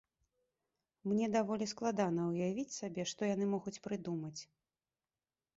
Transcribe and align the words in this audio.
Мне 1.11 1.25
даволі 1.35 1.67
складана 1.73 2.21
ўявіць 2.31 2.77
сабе, 2.79 3.05
што 3.13 3.21
яны 3.33 3.45
могуць 3.55 3.77
прыдумаць. 3.85 4.37